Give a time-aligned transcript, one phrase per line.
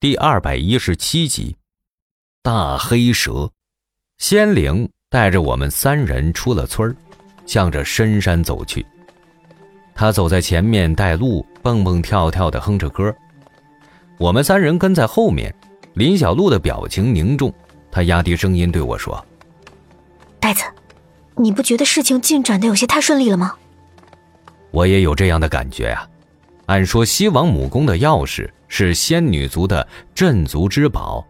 [0.00, 1.56] 第二百一十七集，
[2.40, 3.50] 大黑蛇，
[4.18, 6.96] 仙灵带着我们三人出了村
[7.46, 8.86] 向着深山走去。
[9.96, 13.12] 他走在前面带路，蹦蹦跳跳的哼着歌。
[14.18, 15.52] 我们三人跟在后面。
[15.94, 17.52] 林小璐的表情凝重，
[17.90, 19.26] 她压低声音对我说
[20.38, 20.62] ：“呆子，
[21.34, 23.56] 你不觉得事情进展的有些太顺利了吗？”
[24.70, 26.08] 我也有这样的感觉啊。
[26.66, 28.48] 按说西王母宫的钥匙。
[28.68, 31.26] 是仙女族的镇族之宝。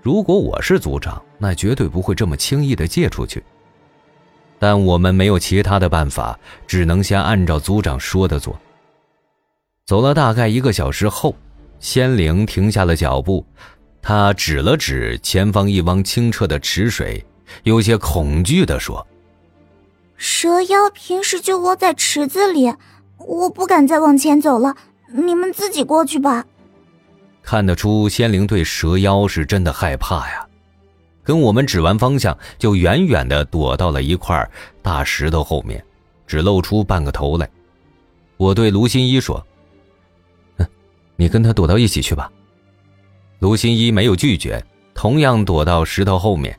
[0.00, 3.42] 如果我是族长，那绝对不会这么轻易的借出去。
[4.58, 8.58] 但我们没有其他的办法，只能先按照族长说的做。
[9.86, 11.34] 走了大概一个小时后，
[11.80, 13.44] 仙灵停下了脚步，
[14.00, 17.24] 他指了指前方一汪清澈的池水，
[17.64, 19.06] 有些恐惧的说
[20.16, 22.72] ：“蛇妖平时就窝在池子里，
[23.18, 24.76] 我不敢再往前走了。”
[25.12, 26.44] 你们自己过去吧。
[27.42, 30.46] 看得出仙灵对蛇妖是真的害怕呀，
[31.24, 34.48] 跟我们指完方向，就远远的躲到了一块
[34.82, 35.82] 大石头后面，
[36.26, 37.48] 只露出半个头来。
[38.36, 39.44] 我对卢新一说：“，
[41.16, 42.30] 你跟他躲到一起去吧。”
[43.40, 44.62] 卢新一没有拒绝，
[44.94, 46.56] 同样躲到石头后面。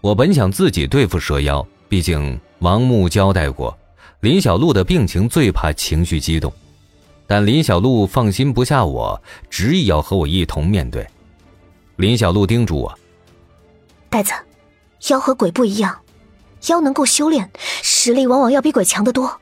[0.00, 3.76] 我本想自己对付蛇妖，毕竟王木交代过，
[4.20, 6.52] 林小璐的病情最怕情绪激动。
[7.28, 11.06] 但林小璐放心不下我，执意要和我一同面对。
[11.96, 12.98] 林小璐叮嘱我
[14.08, 14.32] ：“呆子，
[15.10, 15.94] 妖和鬼不一样，
[16.68, 17.50] 妖能够修炼，
[17.82, 19.38] 实力往往要比鬼强得多。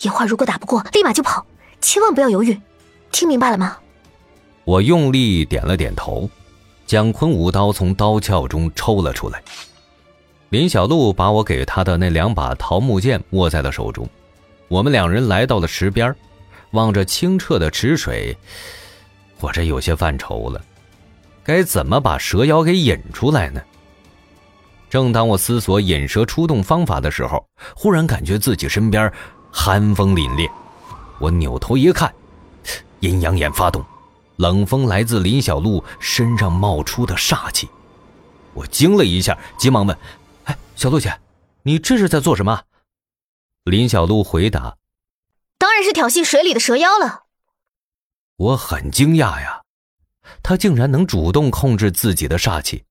[0.00, 1.44] 一会儿如果打不过，立马就跑，
[1.82, 2.58] 千万不要犹豫。
[3.10, 3.76] 听明白了吗？”
[4.64, 6.30] 我用力点了点头，
[6.86, 9.42] 将昆吾刀从刀鞘中抽了出来。
[10.48, 14.08] 林小璐把我给他的那两把桃木剑握在了手中，
[14.68, 16.16] 我们两人来到了池边
[16.72, 18.36] 望着清澈的池水，
[19.40, 20.60] 我这有些犯愁了，
[21.42, 23.62] 该怎么把蛇妖给引出来呢？
[24.90, 27.42] 正当我思索引蛇出洞方法的时候，
[27.74, 29.10] 忽然感觉自己身边
[29.50, 30.50] 寒风凛冽。
[31.18, 32.12] 我扭头一看，
[33.00, 33.82] 阴阳眼发动，
[34.36, 37.68] 冷风来自林小璐身上冒出的煞气。
[38.52, 39.96] 我惊了一下，急忙问
[40.44, 41.18] ：“哎，小璐姐，
[41.62, 42.62] 你这是在做什么？”
[43.64, 44.76] 林小璐回答。
[45.72, 47.22] 当然是挑衅水里的蛇妖了。
[48.36, 49.62] 我很惊讶呀，
[50.42, 52.84] 他竟然能主动控制自己的煞气。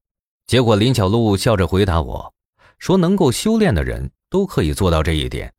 [0.47, 2.33] 结果林小璐笑着回答我
[2.79, 5.53] 说：“能够修炼的人都可以做到这一点。”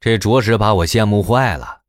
[0.00, 1.82] 这着实把我羡慕坏了。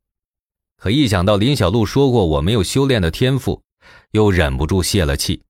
[0.76, 3.62] 可一想到林小璐说过我没有修炼的天赋，
[4.10, 5.42] 又忍不住泄了气。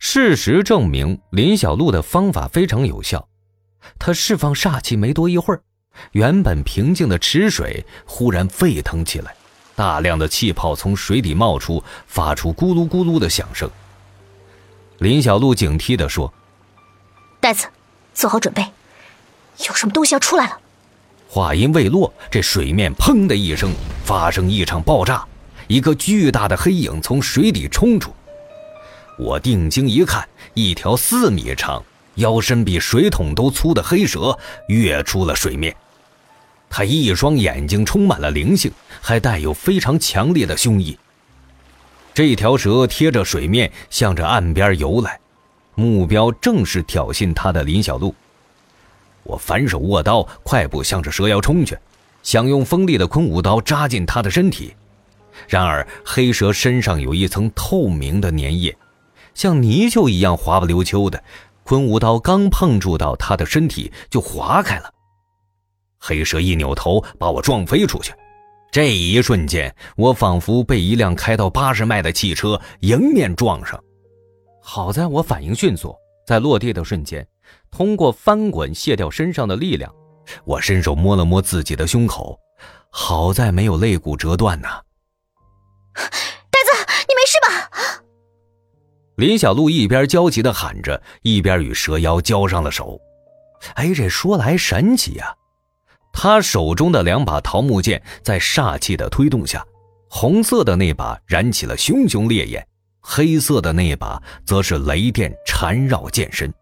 [0.00, 3.28] 事实证明，林小璐的方法非常有效。
[4.00, 5.62] 他释放煞气没多一会儿。
[6.12, 9.34] 原本平静的池水忽然沸腾起来，
[9.74, 13.70] 大量的气泡从水底冒出，发出咕噜咕噜的响声。
[14.98, 16.32] 林小璐警惕地说
[17.40, 17.66] ：“袋子，
[18.14, 18.62] 做好准备，
[19.66, 20.58] 有什么东西要出来了。”
[21.28, 23.72] 话音未落，这水面砰的一声
[24.04, 25.26] 发生一场爆炸，
[25.66, 28.12] 一个巨大的黑影从水底冲出。
[29.18, 31.82] 我定睛一看，一条四米长。
[32.16, 34.38] 腰身比水桶都粗的黑蛇
[34.68, 35.74] 跃出了水面，
[36.74, 38.72] 他一双眼睛充满了灵性，
[39.02, 40.98] 还带有非常强烈的凶意。
[42.14, 45.20] 这条蛇贴着水面向着岸边游来，
[45.74, 48.14] 目标正是挑衅他的林小璐。
[49.22, 51.76] 我反手握刀，快步向着蛇妖冲去，
[52.22, 54.74] 想用锋利的昆吾刀扎进他的身体。
[55.46, 58.74] 然而，黑蛇身上有一层透明的粘液，
[59.34, 61.22] 像泥鳅一样滑不溜秋的。
[61.64, 64.90] 昆吾刀刚碰触到他的身体，就划开了。
[66.04, 68.12] 黑蛇一扭头，把我撞飞出去。
[68.72, 73.78] 这一瞬间，我仿佛被一辆开到八十迈的汽车迎面撞上。
[74.60, 75.94] 好在我反应迅速，
[76.26, 77.24] 在落地的瞬间，
[77.70, 79.94] 通过翻滚卸掉身上的力量。
[80.44, 82.36] 我伸手摸了摸自己的胸口，
[82.90, 84.80] 好在没有肋骨折断呐。
[85.94, 88.02] 呆子，你没事吧
[89.16, 92.98] 林小璐一边焦急地喊着，一边与蛇妖交上了手。
[93.74, 95.32] 哎，这说来神奇呀！
[96.12, 99.64] 他手中的两把桃木剑在煞气的推动下，
[100.08, 102.64] 红色的那把燃起了熊熊烈焰，
[103.00, 106.52] 黑色的那把则是雷电缠绕剑身。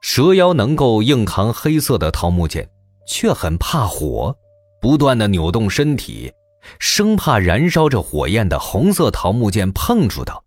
[0.00, 2.68] 蛇妖能够硬扛黑色的桃木剑，
[3.06, 4.34] 却很怕火，
[4.80, 6.32] 不断的扭动身体，
[6.78, 10.42] 生怕燃烧着火焰的红色桃木剑碰触到。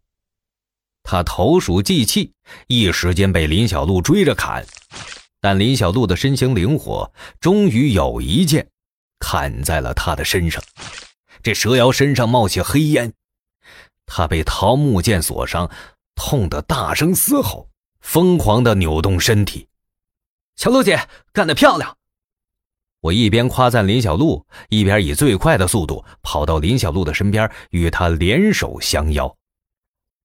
[1.03, 2.33] 他投鼠忌器，
[2.67, 4.65] 一时间被林小璐追着砍，
[5.45, 8.67] 但林小璐的身形灵活，终于有一剑
[9.19, 10.59] 砍在了他的身上。
[11.43, 13.13] 这蛇妖身上冒起黑烟，
[14.07, 15.69] 他被桃木剑所伤，
[16.15, 17.69] 痛得大声嘶吼，
[18.01, 19.67] 疯狂的扭动身体。
[20.55, 21.95] 小鹿姐干得漂亮！
[23.01, 29.37] 我一边夸赞林小璐，一边以最快的速度跑到林小璐的身边，与她联手相邀。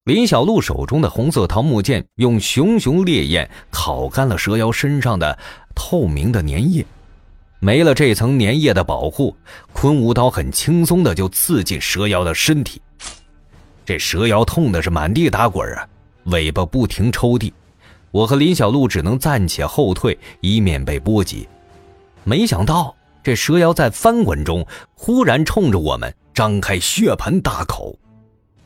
[0.04, 5.38] 林小璐手中的红色桃木剑用熊熊烈焰烤干了蛇妖身上的
[5.74, 6.86] 透明的粘液，
[7.58, 9.36] 没了这层粘液的保护，
[9.74, 12.80] 昆吾刀很轻松的就刺进蛇妖的身体。
[13.84, 15.86] 这蛇妖痛的是满地打滚啊，
[16.24, 17.52] 尾巴不停抽地。
[18.10, 21.46] 我和林小璐只能暂且后退，以免被波及。
[22.24, 27.94] 没想到这蛇妖在翻滚中，忽然冲着我们张开血盆大口。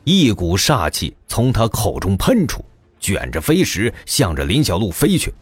[0.05, 2.63] 一股煞气从他口中喷出，
[2.99, 5.33] 卷着飞石向着林小璐飞去。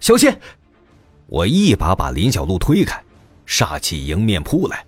[0.00, 0.34] 小心！
[1.26, 2.98] 我一把把林小璐推开，
[3.46, 4.82] 煞气迎面扑来。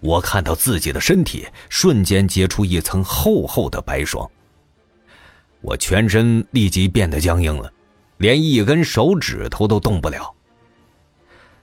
[0.00, 4.28] 我看到自己的身体瞬间结出一层厚厚的白霜，
[5.60, 7.72] 我全身立即变得僵硬了，
[8.16, 10.34] 连一根手指头都动不了。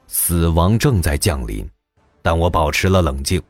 [0.08, 1.68] 死亡正在降临，
[2.22, 3.42] 但我保持了冷静，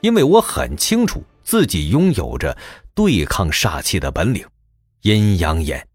[0.00, 2.56] 因为我很清楚自己拥有着。
[2.94, 4.46] 对抗煞气的本领，
[5.02, 5.86] 阴阳眼。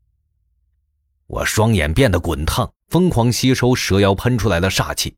[1.28, 5.16] 我双眼变得滚烫，疯狂吸收蛇妖喷出来的煞气，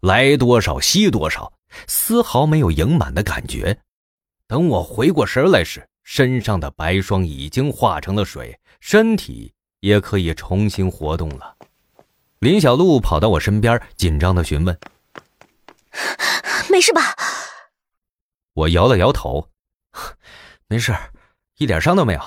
[0.00, 1.52] 来多少吸多少，
[1.86, 3.76] 丝毫没有盈满的感觉。
[4.46, 11.56] 等我回过神来时，身上的白霜已经化成了水，身体也可以重新活动了。
[12.38, 14.78] 林小璐跑到我身边，紧张的询问
[16.70, 17.00] ：“没事吧？”
[18.54, 19.48] 我摇了摇头。
[20.68, 20.92] 没事，
[21.58, 22.20] 一点伤都没有。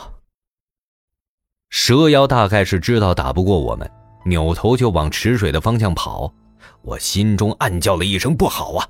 [1.69, 3.89] 蛇妖大概是知道打不过我们，
[4.25, 6.33] 扭头就往池水的方向跑。
[6.81, 8.87] 我心中暗叫了一声：“不好啊！”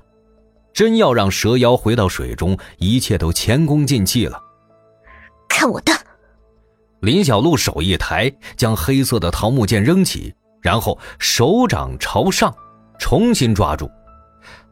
[0.72, 4.40] 真要让蛇妖回到水中，一切都前功尽弃了。
[5.48, 5.92] 看我的！
[7.00, 10.32] 林小璐手一抬，将黑色的桃木剑扔起，
[10.62, 12.54] 然后手掌朝上，
[13.00, 13.90] 重新抓住。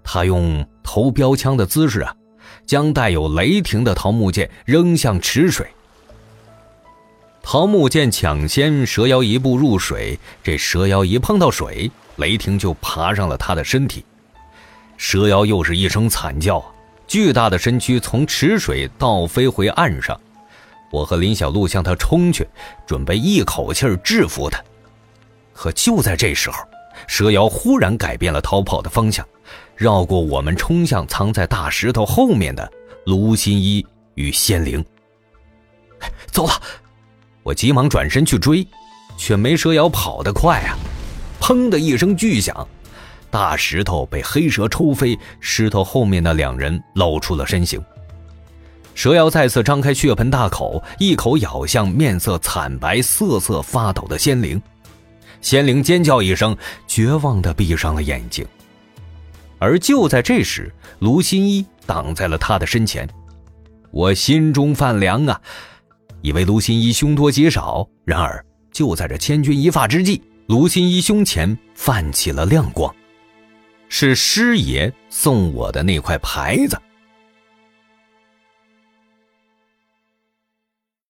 [0.05, 2.15] 他用投标枪的姿势啊！
[2.67, 5.67] 将带有雷霆的桃木剑扔向池水。
[7.43, 14.05] 桃木剑抢先蛇妖一步入水，这蛇妖一碰到水，雷霆就爬上了他的身体。
[14.99, 16.63] 蛇妖又是一声惨叫，
[17.07, 20.21] 巨大的身躯从池水倒飞回岸上。
[20.91, 22.47] 我和林小璐向他冲去，
[22.87, 24.63] 准备一口气制服他。
[25.53, 26.63] 可就在这时候，
[27.07, 29.27] 蛇妖忽然改变了逃跑的方向。
[29.79, 32.69] 绕过我们，冲向藏在大石头后面的
[33.07, 33.87] 卢新一
[34.17, 34.85] 与仙灵。
[36.33, 36.53] 走了！
[37.45, 38.67] 我急忙转身去追，
[39.17, 40.77] 却没蛇妖跑得快啊！
[41.41, 42.67] 砰的一声巨响，
[43.31, 47.81] 大石头被黑蛇抽飞，石头后面的两人露出了身形。
[48.97, 54.61] 蛇妖再次张开血盆大口，一口咬向面色惨白、瑟瑟发抖的仙灵。
[55.41, 56.57] 仙灵尖叫一声，
[56.89, 58.45] 绝望地闭上了眼睛。
[59.59, 63.09] 而就在这时，卢新一挡在了他的身前，
[63.91, 65.41] 我心中泛凉啊！
[66.23, 72.95] 以为卢新一凶多吉少，然而就在这千钧一发之际，卢新一胸前泛起了亮光，
[73.89, 76.77] 是师爷送我的那块牌子。